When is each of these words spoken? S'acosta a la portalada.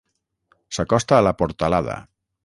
S'acosta 0.77 1.19
a 1.19 1.25
la 1.27 1.33
portalada. 1.43 1.99